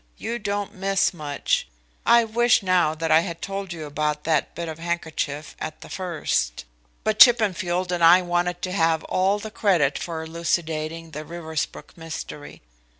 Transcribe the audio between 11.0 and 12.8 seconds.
the Riversbrook mystery.